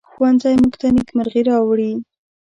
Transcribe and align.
ښوونځی 0.11 0.53
موږ 0.61 0.73
ته 0.81 0.87
نیکمرغي 0.95 1.41
راوړي 1.49 1.91